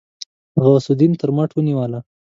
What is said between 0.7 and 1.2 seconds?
الدين